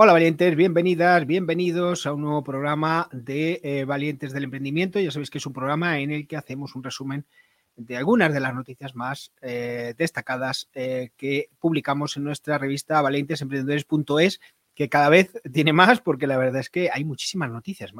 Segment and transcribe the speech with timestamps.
[0.00, 5.00] Hola valientes, bienvenidas, bienvenidos a un nuevo programa de eh, Valientes del Emprendimiento.
[5.00, 7.26] Ya sabéis que es un programa en el que hacemos un resumen
[7.74, 14.38] de algunas de las noticias más eh, destacadas eh, que publicamos en nuestra revista valientesemprendedores.es
[14.76, 17.92] que cada vez tiene más porque la verdad es que hay muchísimas noticias.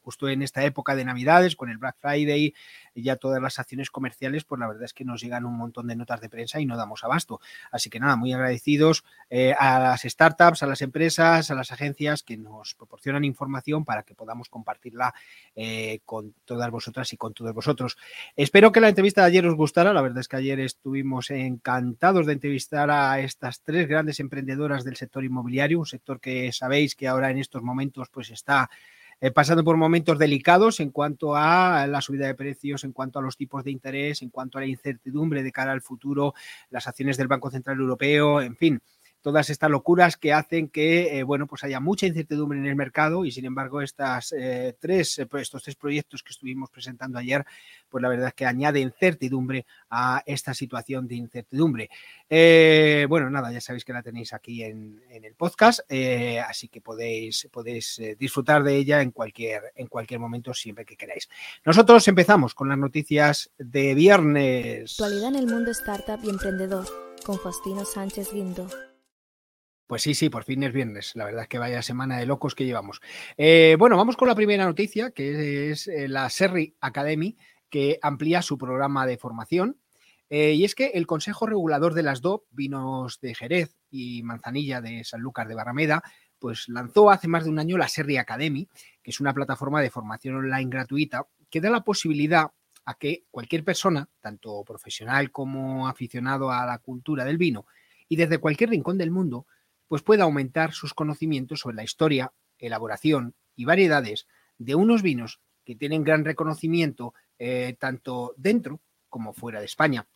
[0.00, 2.54] Justo en esta época de Navidades, con el Black Friday,
[3.02, 5.96] ya todas las acciones comerciales, pues la verdad es que nos llegan un montón de
[5.96, 7.40] notas de prensa y no damos abasto.
[7.70, 12.22] Así que nada, muy agradecidos eh, a las startups, a las empresas, a las agencias
[12.22, 15.14] que nos proporcionan información para que podamos compartirla
[15.54, 17.96] eh, con todas vosotras y con todos vosotros.
[18.36, 19.92] Espero que la entrevista de ayer os gustara.
[19.92, 24.96] La verdad es que ayer estuvimos encantados de entrevistar a estas tres grandes emprendedoras del
[24.96, 28.70] sector inmobiliario, un sector que sabéis que ahora en estos momentos pues está
[29.20, 33.22] eh, pasando por momentos delicados en cuanto a la subida de precios, en cuanto a
[33.22, 36.34] los tipos de interés, en cuanto a la incertidumbre de cara al futuro,
[36.70, 38.80] las acciones del Banco Central Europeo, en fin,
[39.26, 43.24] todas estas locuras que hacen que, eh, bueno, pues haya mucha incertidumbre en el mercado
[43.24, 47.44] y sin embargo estas eh, tres, eh, estos tres proyectos que estuvimos presentando ayer,
[47.88, 51.90] pues la verdad es que añaden certidumbre a esta situación de incertidumbre.
[53.08, 55.80] bueno, nada, ya sabéis que la tenéis aquí en, el podcast,
[56.48, 61.28] así que podéis, podéis disfrutar de ella en cualquier, en cualquier momento, siempre que queráis.
[61.64, 64.92] Nosotros empezamos con las noticias de viernes.
[64.92, 66.86] Actualidad en el mundo startup y emprendedor
[67.24, 68.68] con Faustino Sánchez Guindo.
[69.86, 71.12] Pues sí, sí, por fin es viernes.
[71.14, 73.00] La verdad es que vaya semana de locos que llevamos.
[73.36, 77.36] Eh, bueno, vamos con la primera noticia, que es eh, la Serri Academy,
[77.70, 79.78] que amplía su programa de formación.
[80.28, 84.80] Eh, y es que el Consejo Regulador de las DOP, vinos de Jerez y manzanilla
[84.80, 86.02] de Sanlúcar de Barrameda,
[86.40, 88.68] pues lanzó hace más de un año la Serri Academy,
[89.04, 92.50] que es una plataforma de formación online gratuita que da la posibilidad
[92.84, 97.66] a que cualquier persona, tanto profesional como aficionado a la cultura del vino,
[98.08, 99.46] y desde cualquier rincón del mundo,
[99.88, 104.26] pues pueda aumentar sus conocimientos sobre la historia, elaboración y variedades
[104.58, 110.06] de unos vinos que tienen gran reconocimiento eh, tanto dentro como fuera de España.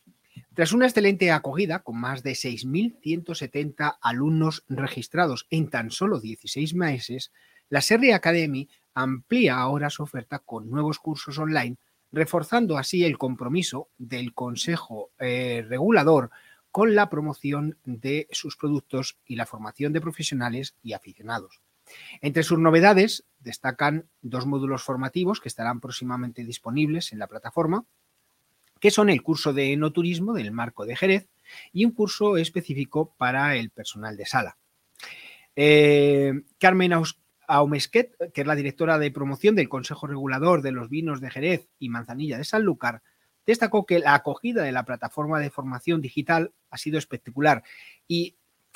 [0.53, 7.31] Tras una excelente acogida, con más de 6.170 alumnos registrados en tan solo 16 meses,
[7.69, 11.77] la Serri Academy amplía ahora su oferta con nuevos cursos online,
[12.11, 16.31] reforzando así el compromiso del Consejo eh, Regulador
[16.71, 21.61] con la promoción de sus productos y la formación de profesionales y aficionados.
[22.21, 27.85] Entre sus novedades destacan dos módulos formativos que estarán próximamente disponibles en la plataforma,
[28.79, 31.27] que son el curso de enoturismo del Marco de Jerez
[31.73, 34.57] y un curso específico para el personal de sala.
[35.55, 36.93] Eh, Carmen
[37.47, 41.67] Aumesquet, que es la directora de promoción del Consejo Regulador de los Vinos de Jerez
[41.79, 43.03] y Manzanilla de Sanlúcar,
[43.45, 47.63] destacó que la acogida de la plataforma de formación digital ha sido espectacular
[48.07, 48.35] y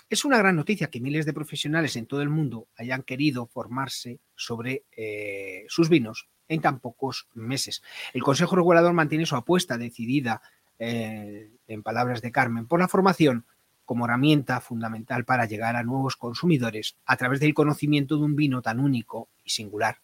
[0.10, 4.20] es una gran noticia que miles de profesionales en todo el mundo hayan querido formarse
[4.36, 7.82] sobre eh, sus vinos en tan pocos meses.
[8.14, 10.42] El Consejo Regulador mantiene su apuesta decidida,
[10.78, 13.46] eh, en palabras de Carmen, por la formación
[13.84, 18.62] como herramienta fundamental para llegar a nuevos consumidores a través del conocimiento de un vino
[18.62, 20.02] tan único y singular.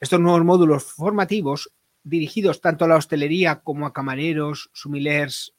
[0.00, 5.54] Estos nuevos módulos formativos dirigidos tanto a la hostelería como a camareros, sumilers,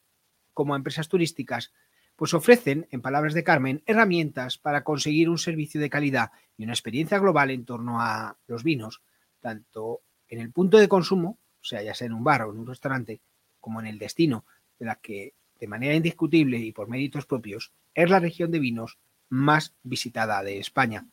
[0.53, 1.71] como a empresas turísticas,
[2.15, 6.73] pues ofrecen, en palabras de Carmen, herramientas para conseguir un servicio de calidad y una
[6.73, 9.01] experiencia global en torno a los vinos,
[9.39, 12.59] tanto en el punto de consumo, o sea, ya sea en un bar o en
[12.59, 13.21] un restaurante,
[13.59, 14.45] como en el destino,
[14.77, 18.97] de la que de manera indiscutible y por méritos propios es la región de vinos
[19.29, 21.07] más visitada de España.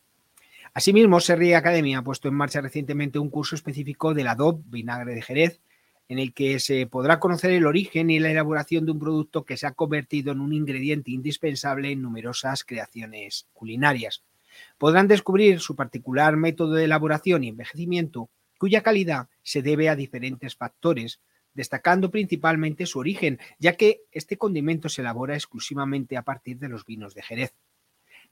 [0.74, 5.22] Asimismo, Serri Academy ha puesto en marcha recientemente un curso específico del Adobe Vinagre de
[5.22, 5.60] Jerez,
[6.08, 9.56] en el que se podrá conocer el origen y la elaboración de un producto que
[9.56, 14.22] se ha convertido en un ingrediente indispensable en numerosas creaciones culinarias.
[14.78, 20.56] Podrán descubrir su particular método de elaboración y envejecimiento, cuya calidad se debe a diferentes
[20.56, 21.20] factores,
[21.54, 26.84] destacando principalmente su origen, ya que este condimento se elabora exclusivamente a partir de los
[26.84, 27.54] vinos de Jerez.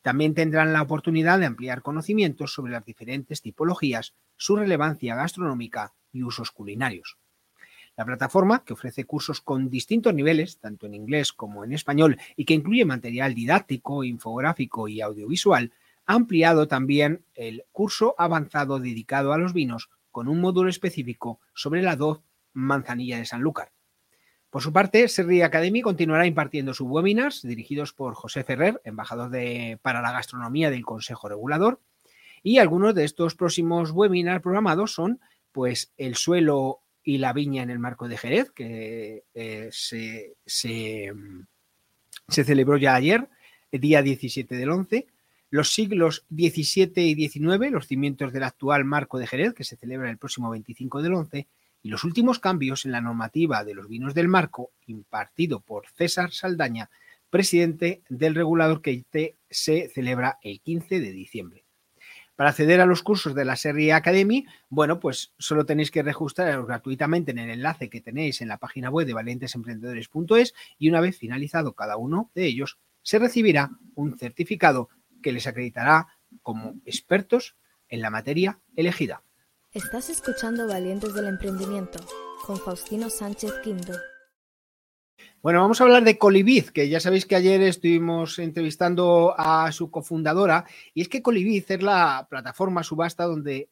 [0.07, 6.23] También tendrán la oportunidad de ampliar conocimientos sobre las diferentes tipologías, su relevancia gastronómica y
[6.23, 7.19] usos culinarios.
[7.97, 12.45] La plataforma, que ofrece cursos con distintos niveles, tanto en inglés como en español, y
[12.45, 15.73] que incluye material didáctico, infográfico y audiovisual,
[16.07, 21.83] ha ampliado también el curso avanzado dedicado a los vinos con un módulo específico sobre
[21.83, 22.21] la DOZ
[22.53, 23.73] Manzanilla de Sanlúcar.
[24.51, 29.79] Por su parte, Serri Academy continuará impartiendo sus webinars dirigidos por José Ferrer, embajador de,
[29.83, 31.81] para la gastronomía del Consejo Regulador.
[32.43, 35.21] Y algunos de estos próximos webinars programados son
[35.51, 41.13] pues el suelo y la viña en el marco de Jerez, que eh, se, se,
[42.29, 43.29] celebró ya ayer,
[43.73, 45.07] el día 17 del 11.
[45.51, 50.11] Los siglos XVII y XIX, los cimientos del actual marco de Jerez, que se celebra
[50.11, 51.47] el próximo 25 del 11
[51.87, 56.33] y los últimos cambios en la normativa de los vinos del marco, impartido por César
[56.33, 56.91] Saldaña,
[57.31, 59.05] presidente del regulador que
[59.49, 61.65] se celebra el 15 de diciembre.
[62.35, 66.67] Para acceder a los cursos de la serie Academy, bueno, pues solo tenéis que registraros
[66.67, 71.17] gratuitamente en el enlace que tenéis en la página web de valientesemprendedores.es y una vez
[71.17, 74.89] finalizado cada uno de ellos, se recibirá un certificado
[75.23, 76.09] que les acreditará
[76.43, 77.55] como expertos
[77.89, 79.23] en la materia elegida.
[79.77, 81.99] Estás escuchando Valientes del Emprendimiento
[82.47, 83.93] con Faustino Sánchez Quinto.
[85.43, 89.91] Bueno, vamos a hablar de Colibiz, que ya sabéis que ayer estuvimos entrevistando a su
[89.91, 90.65] cofundadora,
[90.95, 93.69] y es que Colibiz es la plataforma subasta donde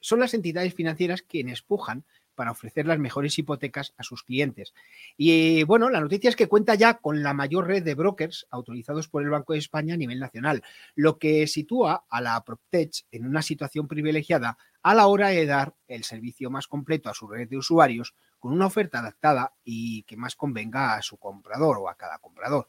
[0.00, 2.06] son las entidades financieras quienes pujan
[2.36, 4.72] para ofrecer las mejores hipotecas a sus clientes.
[5.16, 9.08] Y bueno, la noticia es que cuenta ya con la mayor red de brokers autorizados
[9.08, 10.62] por el Banco de España a nivel nacional,
[10.94, 15.74] lo que sitúa a la PropTech en una situación privilegiada a la hora de dar
[15.88, 20.16] el servicio más completo a su red de usuarios con una oferta adaptada y que
[20.16, 22.68] más convenga a su comprador o a cada comprador.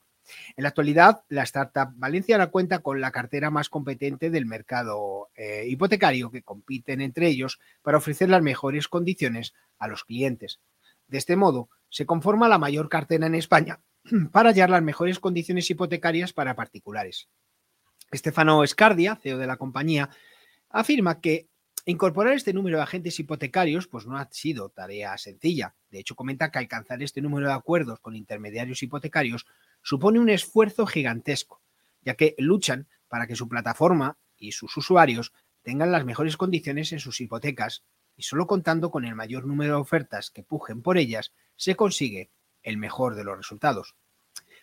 [0.56, 5.66] En la actualidad, la startup valenciana cuenta con la cartera más competente del mercado eh,
[5.68, 10.60] hipotecario que compiten entre ellos para ofrecer las mejores condiciones a los clientes.
[11.08, 13.80] De este modo, se conforma la mayor cartera en España
[14.32, 17.30] para hallar las mejores condiciones hipotecarias para particulares.
[18.12, 20.10] Estefano Escardia, CEO de la compañía,
[20.70, 21.50] afirma que
[21.86, 25.76] incorporar este número de agentes hipotecarios pues no ha sido tarea sencilla.
[25.90, 29.46] De hecho, comenta que alcanzar este número de acuerdos con intermediarios hipotecarios
[29.88, 31.62] supone un esfuerzo gigantesco,
[32.02, 35.32] ya que luchan para que su plataforma y sus usuarios
[35.62, 37.86] tengan las mejores condiciones en sus hipotecas
[38.18, 42.32] y solo contando con el mayor número de ofertas que pujen por ellas se consigue
[42.64, 43.96] el mejor de los resultados.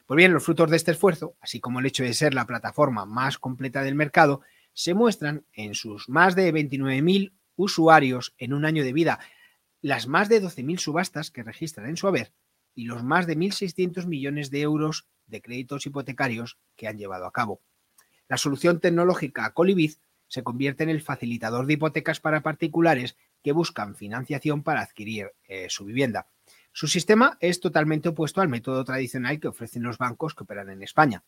[0.05, 3.06] Pues bien, los frutos de este esfuerzo, así como el hecho de ser la plataforma
[3.06, 4.43] más completa del mercado,
[4.75, 9.20] se muestran en sus más de 29.000 usuarios en un año de vida,
[9.81, 12.35] las más de 12.000 subastas que registran en su haber
[12.75, 17.32] y los más de 1.600 millones de euros de créditos hipotecarios que han llevado a
[17.32, 17.61] cabo.
[18.29, 23.94] La solución tecnológica Colibiz se convierte en el facilitador de hipotecas para particulares que buscan
[23.94, 26.29] financiación para adquirir eh, su vivienda.
[26.73, 30.82] Su sistema es totalmente opuesto al método tradicional que ofrecen los bancos que operan en
[30.82, 31.23] España.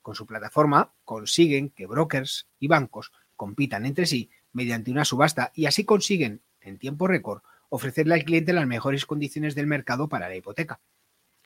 [0.00, 5.66] Con su plataforma consiguen que brokers y bancos compitan entre sí mediante una subasta y
[5.66, 10.36] así consiguen, en tiempo récord, ofrecerle al cliente las mejores condiciones del mercado para la
[10.36, 10.80] hipoteca.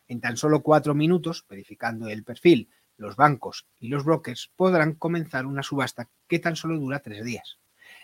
[0.08, 5.46] En tan solo cuatro minutos, verificando el perfil, los bancos y los brokers podrán comenzar
[5.46, 7.58] una subasta que tan solo dura tres días.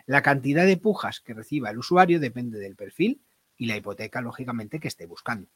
[0.07, 3.21] La cantidad de pujas que reciba el usuario depende del perfil
[3.57, 5.49] y la hipoteca, lógicamente, que esté buscando.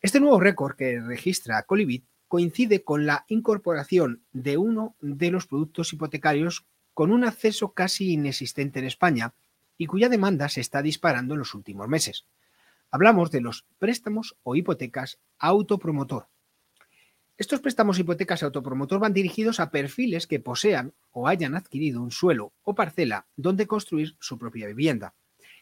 [0.00, 5.92] Este nuevo récord que registra Colibit coincide con la incorporación de uno de los productos
[5.92, 9.34] hipotecarios con un acceso casi inexistente en España
[9.76, 12.26] y cuya demanda se está disparando en los últimos meses.
[12.90, 16.28] Hablamos de los préstamos o hipotecas autopromotor.
[17.36, 22.54] Estos préstamos hipotecas autopromotor van dirigidos a perfiles que posean o hayan adquirido un suelo
[22.62, 25.12] o parcela donde construir su propia vivienda.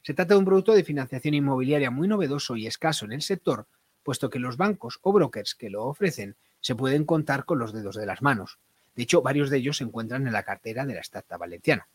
[0.05, 3.67] Se trata de un producto de financiación inmobiliaria muy novedoso y escaso en el sector,
[4.05, 7.97] puesto que los bancos o brokers que lo ofrecen se pueden contar con los dedos
[7.97, 8.61] de las manos.
[8.95, 11.89] De hecho, varios de ellos se encuentran en la cartera de la Estata Valenciana.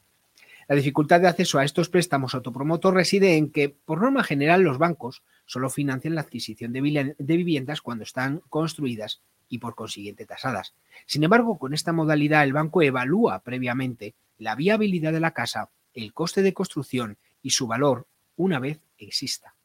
[0.72, 4.78] La dificultad de acceso a estos préstamos autopromotor reside en que, por norma general, los
[4.78, 10.74] bancos solo financian la adquisición de viviendas cuando están construidas y por consiguiente tasadas.
[11.06, 16.13] Sin embargo, con esta modalidad el banco evalúa previamente la viabilidad de la casa, el
[16.13, 19.56] coste de construcción y su valor una vez exista.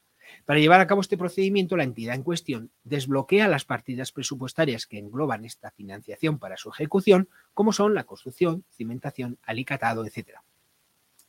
[0.44, 4.98] Para llevar a cabo este procedimiento, la entidad en cuestión desbloquea las partidas presupuestarias que
[4.98, 10.40] engloban esta financiación para su ejecución, como son la construcción, cimentación, alicatado, etc.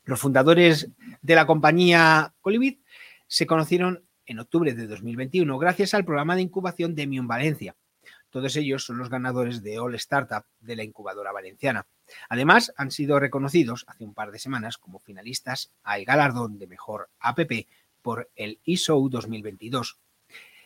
[0.07, 0.89] Los fundadores
[1.21, 2.81] de la compañía Colibit
[3.27, 7.75] se conocieron en octubre de 2021 gracias al programa de incubación de Mion Valencia.
[8.29, 11.87] Todos ellos son los ganadores de All Startup de la incubadora valenciana.
[12.29, 17.09] Además, han sido reconocidos hace un par de semanas como finalistas al galardón de mejor
[17.19, 17.67] APP
[18.01, 19.99] por el ISO 2022.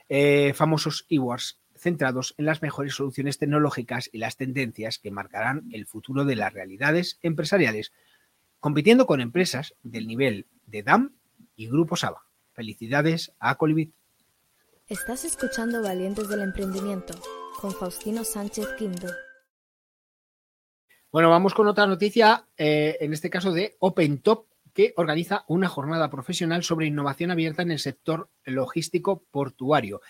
[0.08, 5.88] Eh, famosos awards centrados en las mejores soluciones tecnológicas y las tendencias que marcarán el
[5.88, 7.92] futuro de las realidades empresariales,
[8.62, 11.16] compitiendo con empresas del nivel de DAM
[11.56, 12.28] y Grupo Saba.
[12.54, 13.94] Felicidades a Colibit.
[14.88, 17.16] Estás escuchando Valientes del Emprendimiento
[17.60, 19.08] con Faustino Sánchez Quinto.
[21.12, 26.10] Bueno, vamos con otra noticia, eh, en este caso de OpenTop, que organiza una jornada
[26.10, 30.02] profesional sobre innovación abierta en el sector logístico portuario.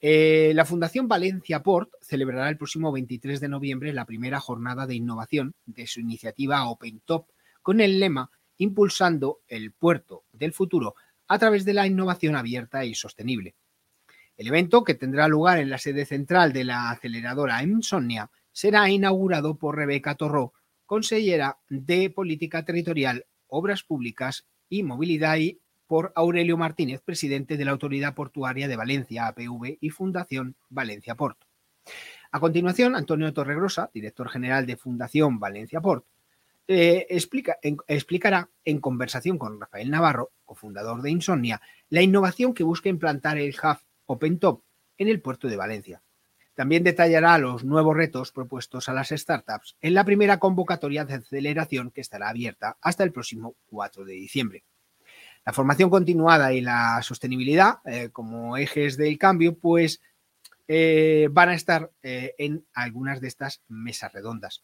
[0.00, 4.94] Eh, la Fundación Valencia Port celebrará el próximo 23 de noviembre la primera jornada de
[4.96, 7.28] innovación de su iniciativa OpenTop
[7.62, 10.96] con el lema Impulsando el puerto del futuro
[11.28, 13.54] a través de la innovación abierta y sostenible.
[14.36, 19.56] El evento, que tendrá lugar en la sede central de la aceleradora Insomnia, será inaugurado
[19.56, 20.54] por Rebeca Torró,
[20.86, 27.70] consellera de Política Territorial Obras Públicas y Movilidad y por Aurelio Martínez, presidente de la
[27.70, 31.38] Autoridad Portuaria de Valencia, APV, y Fundación Valencia Port.
[32.30, 36.04] A continuación, Antonio Torregrosa, director general de Fundación Valencia Port,
[36.70, 42.90] eh, explica, explicará en conversación con Rafael Navarro, cofundador de Insomnia, la innovación que busca
[42.90, 44.62] implantar el hub OpenTop
[44.98, 46.02] en el puerto de Valencia.
[46.52, 51.90] También detallará los nuevos retos propuestos a las startups en la primera convocatoria de aceleración
[51.90, 54.64] que estará abierta hasta el próximo 4 de diciembre.
[55.46, 60.02] La formación continuada y la sostenibilidad eh, como ejes del cambio, pues
[60.66, 64.62] eh, van a estar en algunas de estas mesas redondas.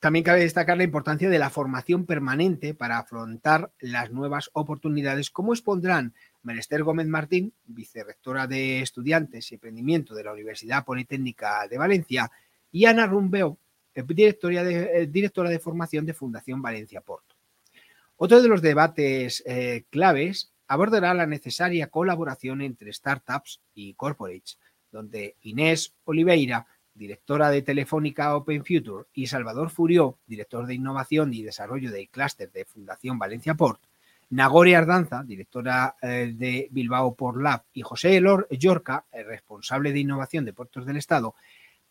[0.00, 5.52] También cabe destacar la importancia de la formación permanente para afrontar las nuevas oportunidades, como
[5.52, 6.14] expondrán
[6.44, 12.30] Menester Gómez Martín, vicerrectora de Estudiantes y Emprendimiento de la Universidad Politécnica de Valencia,
[12.70, 13.58] y Ana Rumbeo,
[14.06, 17.34] directora de, eh, formación de Fundación Valencia Porto.
[18.16, 24.58] Otro de los debates eh, claves abordará la necesaria colaboración entre startups y corporates,
[24.92, 26.66] donde Inés Oliveira
[26.98, 32.50] directora de Telefónica Open Future, y Salvador Furió, director de Innovación y Desarrollo del Clúster
[32.52, 33.80] de Fundación Valencia Port,
[34.30, 40.52] Nagore Ardanza, directora eh, de Bilbao Port Lab, y José Yorca, responsable de Innovación de
[40.52, 41.34] Puertos del Estado,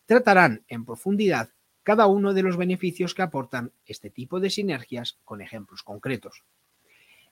[0.06, 1.50] tratarán en profundidad
[1.82, 6.44] cada uno de los beneficios que aportan este tipo de sinergias con ejemplos concretos.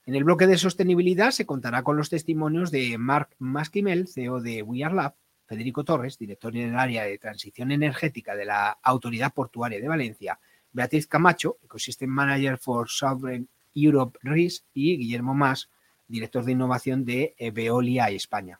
[0.07, 4.63] En el bloque de sostenibilidad se contará con los testimonios de Mark Maskimel, CEO de
[4.63, 5.15] We Are Lab,
[5.47, 10.39] Federico Torres, director en el área de transición energética de la Autoridad Portuaria de Valencia,
[10.71, 15.69] Beatriz Camacho, Ecosystem Manager for Sovereign Europe RIS y Guillermo Más,
[16.07, 18.59] director de innovación de Veolia España.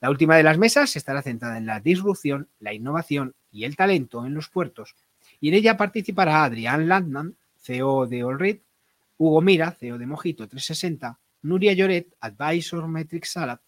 [0.00, 4.24] La última de las mesas estará centrada en la disrupción, la innovación y el talento
[4.26, 4.94] en los puertos,
[5.40, 8.58] y en ella participará Adrián Landman, CEO de Allred,
[9.16, 13.60] Hugo Mira, CEO de Mojito 360, Nuria Lloret, Advisor Metric Salad,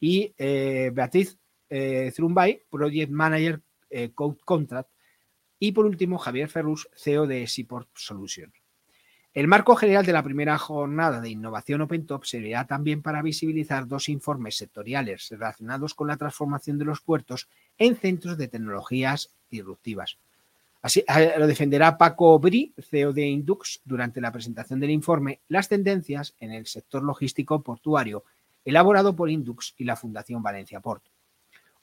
[0.00, 1.38] y eh, Beatriz
[1.70, 2.12] eh,
[2.70, 4.88] Project Manager eh, Code Contract,
[5.58, 8.52] y por último Javier Ferrus, CEO de Seaport Solutions.
[9.34, 14.08] El marco general de la primera jornada de innovación OpenTop servirá también para visibilizar dos
[14.08, 20.18] informes sectoriales relacionados con la transformación de los puertos en centros de tecnologías disruptivas.
[20.82, 21.02] Así
[21.38, 26.52] lo defenderá Paco Bri, CEO de Indux, durante la presentación del informe Las tendencias en
[26.52, 28.22] el sector logístico portuario,
[28.64, 31.02] elaborado por Indux y la Fundación Valencia Port.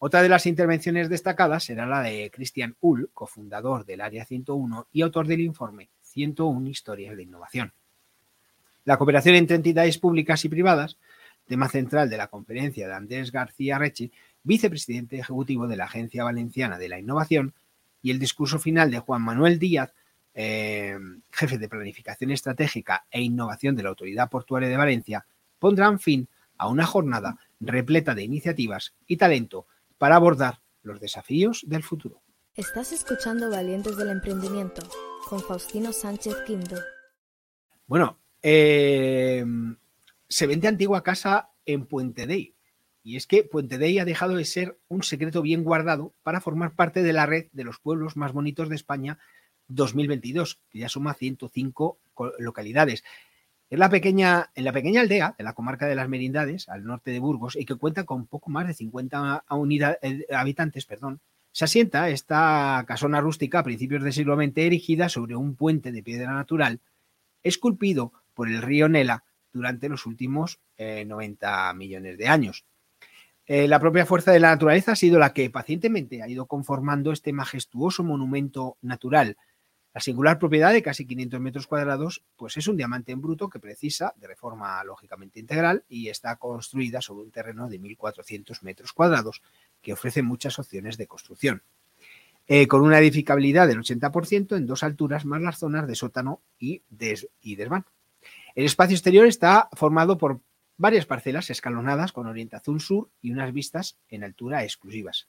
[0.03, 5.03] Otra de las intervenciones destacadas será la de Christian Ull, cofundador del Área 101 y
[5.03, 7.71] autor del informe 101 Historias de Innovación.
[8.83, 10.97] La cooperación entre entidades públicas y privadas,
[11.45, 16.79] tema central de la conferencia de Andrés García Rechi, vicepresidente ejecutivo de la Agencia Valenciana
[16.79, 17.53] de la Innovación,
[18.01, 19.93] y el discurso final de Juan Manuel Díaz,
[20.33, 20.97] eh,
[21.29, 25.27] jefe de Planificación Estratégica e Innovación de la Autoridad Portuaria de Valencia,
[25.59, 26.27] pondrán fin
[26.57, 29.67] a una jornada repleta de iniciativas y talento
[30.01, 32.23] para abordar los desafíos del futuro.
[32.55, 34.81] Estás escuchando Valientes del Emprendimiento
[35.29, 36.75] con Faustino Sánchez Quinto.
[37.85, 39.45] Bueno, eh,
[40.27, 42.55] se vende antigua casa en Puente Dey.
[43.03, 46.73] Y es que Puente Dey ha dejado de ser un secreto bien guardado para formar
[46.73, 49.19] parte de la red de los pueblos más bonitos de España
[49.67, 51.99] 2022, que ya suma 105
[52.39, 53.03] localidades.
[53.71, 54.49] En la pequeña
[54.99, 58.27] aldea de la comarca de las Merindades, al norte de Burgos, y que cuenta con
[58.27, 59.45] poco más de 50
[60.01, 60.85] eh, habitantes,
[61.53, 66.03] se asienta esta casona rústica a principios del siglo XX erigida sobre un puente de
[66.03, 66.81] piedra natural
[67.43, 69.23] esculpido por el río Nela
[69.53, 72.65] durante los últimos 90 eh, millones de años.
[73.45, 77.13] Eh, la propia fuerza de la naturaleza ha sido la que pacientemente ha ido conformando
[77.13, 79.37] este majestuoso monumento natural
[79.93, 83.59] La singular propiedad de casi 500 metros cuadrados pues es un diamante en bruto que
[83.59, 89.41] precisa de reforma lógicamente integral y está construida sobre un terreno de 1.400 metros cuadrados
[89.81, 91.63] que ofrece muchas opciones de construcción.
[92.47, 96.81] Eh, con una edificabilidad del 80% en dos alturas más las zonas de sótano y,
[97.41, 97.85] y desván.
[98.55, 100.41] El espacio exterior está formado por
[100.77, 105.27] varias parcelas escalonadas con orientación sur y unas vistas en altura exclusivas.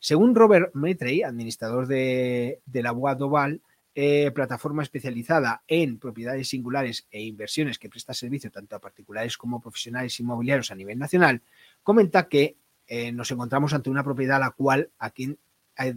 [0.00, 3.62] Según Robert Metrey, administrador de, la Bois d'Oval,
[4.00, 9.60] eh, plataforma especializada en propiedades singulares e inversiones que presta servicio tanto a particulares como
[9.60, 11.42] profesionales inmobiliarios a nivel nacional,
[11.82, 15.36] comenta que eh, nos encontramos ante una propiedad la cual a quien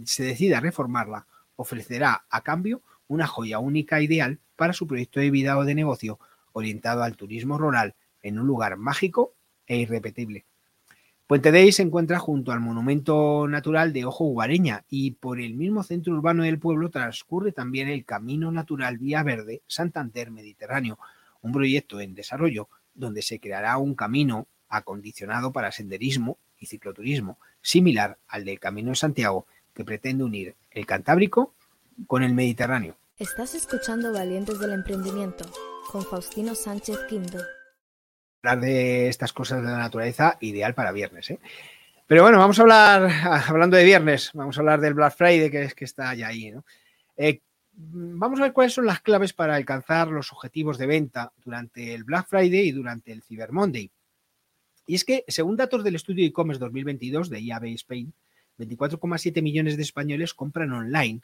[0.04, 5.56] se decida reformarla ofrecerá a cambio una joya única ideal para su proyecto de vida
[5.56, 6.18] o de negocio
[6.54, 10.44] orientado al turismo rural en un lugar mágico e irrepetible.
[11.26, 15.82] Puente Dey se encuentra junto al monumento natural de Ojo Guareña y por el mismo
[15.82, 20.98] centro urbano del pueblo transcurre también el Camino Natural Vía Verde Santander Mediterráneo,
[21.40, 28.18] un proyecto en desarrollo donde se creará un camino acondicionado para senderismo y cicloturismo, similar
[28.28, 31.54] al del Camino de Santiago, que pretende unir el Cantábrico
[32.06, 32.96] con el Mediterráneo.
[33.18, 35.44] Estás escuchando Valientes del Emprendimiento
[35.90, 37.38] con Faustino Sánchez Quinto
[38.42, 41.30] hablar de estas cosas de la naturaleza, ideal para viernes.
[41.30, 41.38] ¿eh?
[42.06, 43.10] Pero bueno, vamos a hablar,
[43.48, 46.50] hablando de viernes, vamos a hablar del Black Friday, que, es, que está ya ahí.
[46.50, 46.64] ¿no?
[47.16, 47.40] Eh,
[47.72, 52.02] vamos a ver cuáles son las claves para alcanzar los objetivos de venta durante el
[52.02, 53.90] Black Friday y durante el Cyber Monday.
[54.86, 58.12] Y es que, según datos del estudio e-commerce 2022 de IAB Spain,
[58.58, 61.20] 24,7 millones de españoles compran online,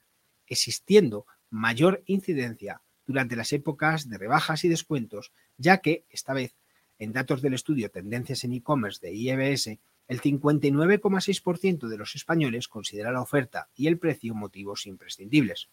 [0.46, 6.54] existiendo mayor incidencia durante las épocas de rebajas y descuentos, ya que, esta vez,
[6.98, 9.78] en datos del estudio Tendencias en e-commerce de IEBS,
[10.08, 15.68] el 59,6% de los españoles considera la oferta y el precio motivos imprescindibles.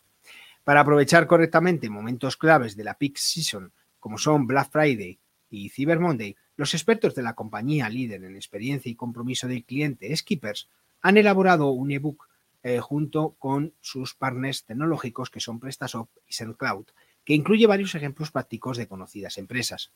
[0.64, 6.00] Para aprovechar correctamente momentos claves de la peak season, como son Black Friday y Cyber
[6.00, 10.70] Monday, los expertos de la compañía líder en experiencia y compromiso del cliente, Skippers,
[11.02, 12.28] han elaborado un ebook
[12.64, 16.88] eh, junto con sus partners tecnológicos que son PrestaShop y SendCloud,
[17.24, 19.92] que incluye varios ejemplos prácticos de conocidas empresas.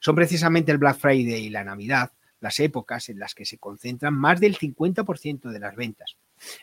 [0.00, 4.14] Son precisamente el Black Friday y la Navidad las épocas en las que se concentran
[4.14, 6.16] más del 50% de las ventas.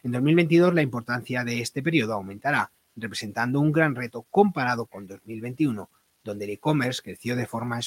[0.03, 5.89] En 2022 la importancia de este periodo aumentará, representando un gran reto comparado con 2021,
[6.23, 7.79] donde el e-commerce creció de forma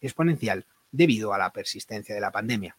[0.00, 2.76] exponencial debido a la persistencia de la pandemia.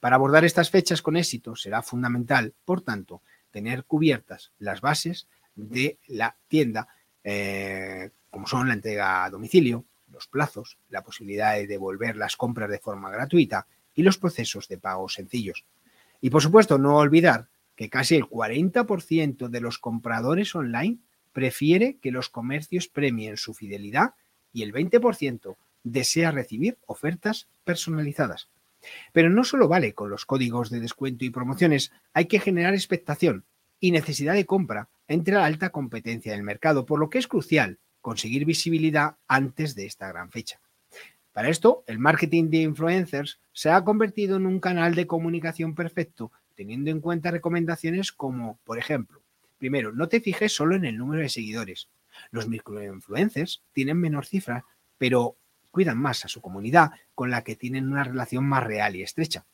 [0.00, 5.98] Para abordar estas fechas con éxito será fundamental, por tanto, tener cubiertas las bases de
[6.06, 6.88] la tienda,
[7.24, 9.84] eh, como son la entrega a domicilio,
[10.18, 14.76] los plazos, la posibilidad de devolver las compras de forma gratuita y los procesos de
[14.76, 15.64] pago sencillos.
[16.20, 20.98] Y por supuesto, no olvidar que casi el 40% de los compradores online
[21.32, 24.14] prefiere que los comercios premien su fidelidad
[24.52, 28.48] y el 20% desea recibir ofertas personalizadas.
[29.12, 33.44] Pero no solo vale con los códigos de descuento y promociones, hay que generar expectación
[33.78, 37.78] y necesidad de compra entre la alta competencia del mercado, por lo que es crucial
[38.00, 40.60] conseguir visibilidad antes de esta gran fecha.
[41.32, 46.32] Para esto, el marketing de influencers se ha convertido en un canal de comunicación perfecto,
[46.56, 49.22] teniendo en cuenta recomendaciones como, por ejemplo,
[49.58, 51.88] primero, no te fijes solo en el número de seguidores.
[52.30, 54.64] Los microinfluencers tienen menor cifra,
[54.96, 55.36] pero
[55.70, 59.44] cuidan más a su comunidad con la que tienen una relación más real y estrecha.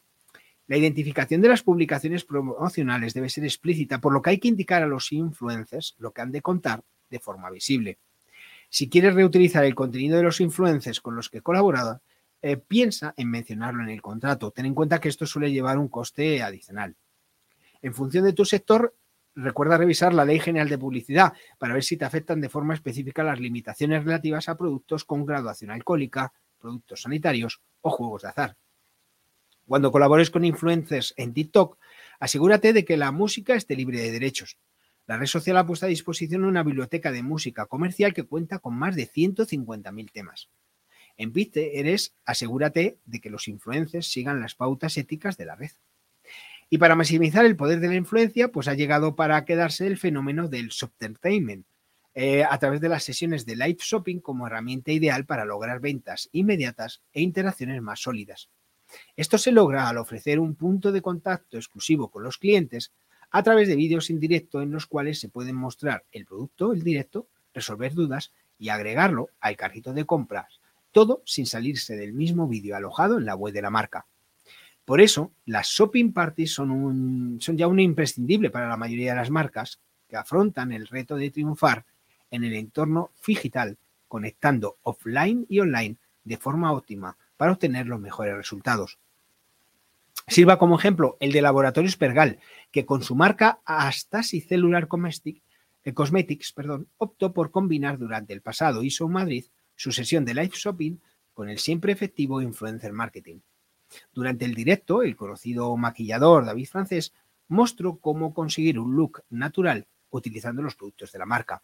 [0.67, 4.83] La identificación de las publicaciones promocionales debe ser explícita, por lo que hay que indicar
[4.83, 7.99] a los influencers lo que han de contar de forma visible.
[8.68, 12.00] Si quieres reutilizar el contenido de los influencers con los que he colaborado,
[12.42, 14.50] eh, piensa en mencionarlo en el contrato.
[14.50, 16.94] Ten en cuenta que esto suele llevar un coste adicional.
[17.81, 18.94] En función de tu sector,
[19.35, 23.24] recuerda revisar la Ley General de Publicidad para ver si te afectan de forma específica
[23.24, 28.57] las limitaciones relativas a productos con graduación alcohólica, productos sanitarios o juegos de azar.
[29.66, 31.79] Cuando colabores con influencers en TikTok,
[32.20, 34.59] asegúrate de que la música esté libre de derechos.
[35.07, 38.75] La red social ha puesto a disposición una biblioteca de música comercial que cuenta con
[38.75, 40.49] más de 150.000 temas.
[41.17, 45.71] En eres asegúrate de que los influencers sigan las pautas éticas de la red.
[46.71, 50.49] Y para maximizar el poder de la influencia, pues ha llegado para quedarse el fenómeno
[50.49, 51.67] del entertainment
[52.14, 56.31] eh, a través de las sesiones de live shopping como herramienta ideal para lograr ventas
[56.33, 58.49] inmediatas e interacciones más sólidas.
[59.17, 62.93] Esto se logra al ofrecer un punto de contacto exclusivo con los clientes
[63.37, 66.85] a través de vídeos en directo en los cuales se pueden mostrar el producto, el
[66.85, 70.61] directo, resolver dudas y agregarlo al carrito de compras,
[70.92, 74.07] todo sin salirse del mismo vídeo alojado en la web de la marca.
[74.85, 79.31] Por eso, las shopping parties son, son ya un imprescindible para la mayoría de las
[79.31, 81.87] marcas que afrontan el reto de triunfar
[82.31, 88.37] en el entorno digital, conectando offline y online de forma óptima para obtener los mejores
[88.37, 89.01] resultados.
[90.27, 92.39] Sirva como ejemplo el de Laboratorios Pergal,
[92.71, 94.89] que con su marca Astasi Cellular
[95.85, 96.55] eh, Cosmetics
[96.97, 99.45] optó por combinar durante el pasado ISO Madrid
[99.77, 100.97] su sesión de live shopping
[101.35, 103.41] con el siempre efectivo influencer marketing.
[104.13, 107.13] Durante el directo, el conocido maquillador David Francés
[107.49, 111.63] mostró cómo conseguir un look natural utilizando los productos de la marca.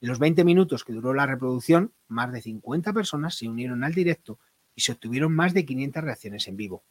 [0.00, 3.92] En los 20 minutos que duró la reproducción, más de 50 personas se unieron al
[3.92, 4.38] directo
[4.74, 6.84] y se obtuvieron más de 500 reacciones en vivo.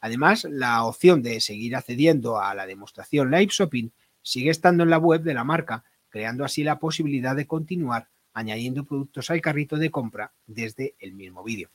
[0.00, 3.90] Además, la opción de seguir accediendo a la demostración Live Shopping
[4.22, 8.84] sigue estando en la web de la marca, creando así la posibilidad de continuar añadiendo
[8.84, 11.70] productos al carrito de compra desde el mismo vídeo.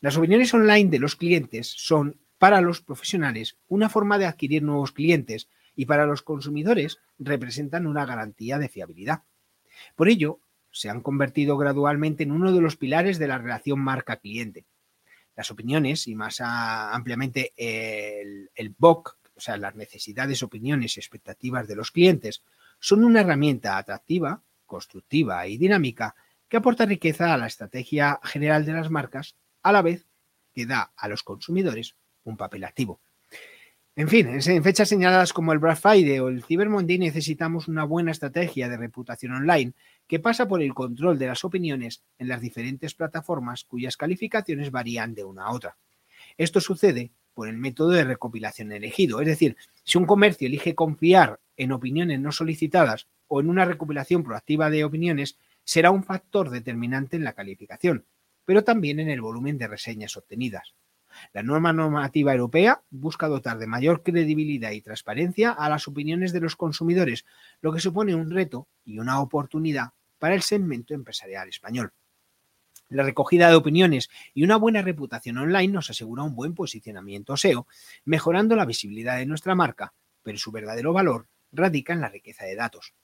[0.00, 4.92] Las opiniones online de los clientes son, para los profesionales, una forma de adquirir nuevos
[4.92, 9.22] clientes y para los consumidores representan una garantía de fiabilidad.
[9.94, 14.64] Por ello, se han convertido gradualmente en uno de los pilares de la relación marca-cliente.
[15.36, 21.68] Las opiniones y más ampliamente el, el BOC, o sea, las necesidades, opiniones y expectativas
[21.68, 22.42] de los clientes,
[22.80, 26.14] son una herramienta atractiva constructiva y dinámica
[26.48, 30.06] que aporta riqueza a la estrategia general de las marcas, a la vez
[30.54, 33.00] que da a los consumidores un papel activo.
[33.98, 37.84] En fin, en fechas señaladas como el Black Friday o el Cyber Monday necesitamos una
[37.84, 39.72] buena estrategia de reputación online
[40.06, 45.14] que pasa por el control de las opiniones en las diferentes plataformas cuyas calificaciones varían
[45.14, 45.78] de una a otra.
[46.36, 51.40] Esto sucede por el método de recopilación elegido, es decir, si un comercio elige confiar
[51.56, 57.16] en opiniones no solicitadas o en una recopilación proactiva de opiniones será un factor determinante
[57.16, 58.04] en la calificación,
[58.44, 60.74] pero también en el volumen de reseñas obtenidas.
[61.32, 66.40] La norma normativa europea busca dotar de mayor credibilidad y transparencia a las opiniones de
[66.40, 67.24] los consumidores,
[67.60, 71.92] lo que supone un reto y una oportunidad para el segmento empresarial español.
[72.88, 77.66] La recogida de opiniones y una buena reputación online nos asegura un buen posicionamiento SEO,
[78.04, 82.54] mejorando la visibilidad de nuestra marca, pero su verdadero valor radica en la riqueza de
[82.54, 82.94] datos.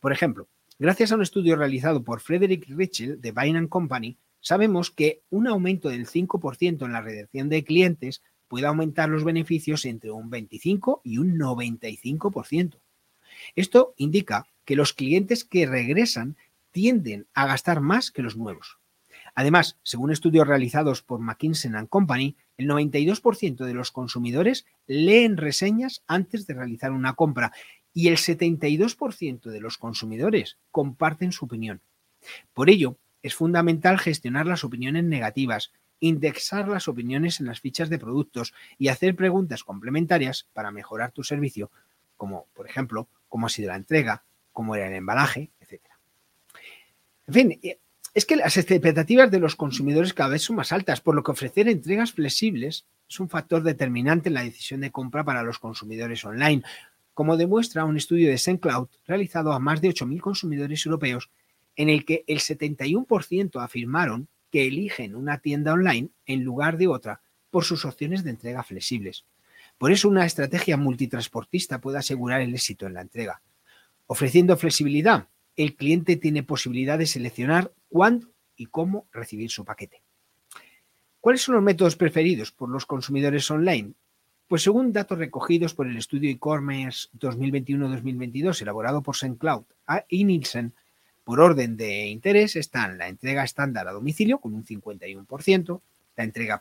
[0.00, 5.22] Por ejemplo, gracias a un estudio realizado por Frederick Richel de Bain Company, sabemos que
[5.30, 10.28] un aumento del 5% en la redención de clientes puede aumentar los beneficios entre un
[10.28, 12.78] 25 y un 95%.
[13.56, 16.36] Esto indica que los clientes que regresan
[16.70, 18.78] tienden a gastar más que los nuevos.
[19.34, 26.46] Además, según estudios realizados por McKinsey Company, el 92% de los consumidores leen reseñas antes
[26.46, 27.52] de realizar una compra
[27.94, 31.80] y el 72% de los consumidores comparten su opinión.
[32.52, 37.98] Por ello, es fundamental gestionar las opiniones negativas, indexar las opiniones en las fichas de
[37.98, 41.70] productos y hacer preguntas complementarias para mejorar tu servicio,
[42.16, 45.80] como por ejemplo, cómo ha sido la entrega, cómo era el embalaje, etc.
[47.28, 47.78] En fin, eh,
[48.14, 51.30] es que las expectativas de los consumidores cada vez son más altas, por lo que
[51.30, 56.24] ofrecer entregas flexibles es un factor determinante en la decisión de compra para los consumidores
[56.24, 56.62] online,
[57.14, 61.30] como demuestra un estudio de SendCloud realizado a más de 8.000 consumidores europeos,
[61.76, 67.22] en el que el 71% afirmaron que eligen una tienda online en lugar de otra
[67.50, 69.24] por sus opciones de entrega flexibles.
[69.78, 73.42] Por eso una estrategia multitransportista puede asegurar el éxito en la entrega.
[74.06, 80.02] Ofreciendo flexibilidad, el cliente tiene posibilidad de seleccionar cuándo y cómo recibir su paquete.
[81.20, 83.92] ¿Cuáles son los métodos preferidos por los consumidores online?
[84.48, 89.64] Pues según datos recogidos por el estudio e-commerce 2021-2022 elaborado por SendCloud
[90.08, 90.74] y Nielsen,
[91.24, 95.80] por orden de interés están la entrega estándar a domicilio con un 51%,
[96.16, 96.60] la entrega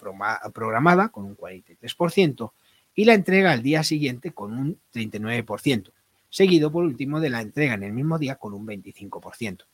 [0.53, 2.51] programada con un 43%
[2.95, 5.91] y la entrega al día siguiente con un 39%,
[6.29, 9.65] seguido por último de la entrega en el mismo día con un 25%.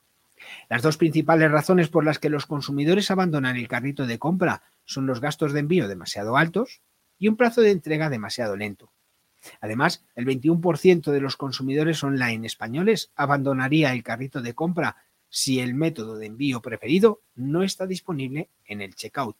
[0.69, 5.07] Las dos principales razones por las que los consumidores abandonan el carrito de compra son
[5.07, 6.81] los gastos de envío demasiado altos,
[7.19, 8.91] y un plazo de entrega demasiado lento.
[9.61, 14.97] Además, el 21% de los consumidores online españoles abandonaría el carrito de compra
[15.29, 19.37] si el método de envío preferido no está disponible en el checkout.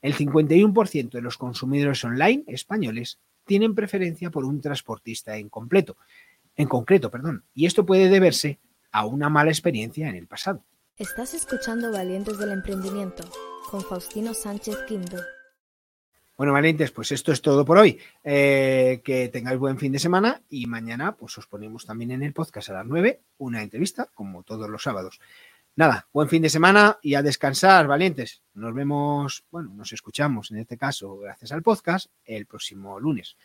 [0.00, 5.96] El 51% de los consumidores online españoles tienen preferencia por un transportista en completo,
[6.56, 8.58] en concreto, perdón, y esto puede deberse
[8.90, 10.64] a una mala experiencia en el pasado.
[10.98, 13.24] Estás escuchando Valientes del Emprendimiento
[13.70, 15.16] con Faustino Sánchez Quinto.
[16.42, 18.00] Bueno, valientes, pues esto es todo por hoy.
[18.24, 22.32] Eh, que tengáis buen fin de semana y mañana pues os ponemos también en el
[22.32, 25.20] podcast a las 9 una entrevista como todos los sábados.
[25.76, 28.42] Nada, buen fin de semana y a descansar, valientes.
[28.54, 33.36] Nos vemos, bueno, nos escuchamos en este caso gracias al podcast el próximo lunes.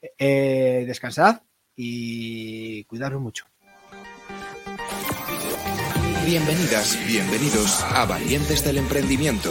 [0.00, 1.42] Eh, descansad
[1.76, 3.44] y cuidaros mucho.
[6.24, 9.50] Bienvenidas, bienvenidos a Valientes del Emprendimiento.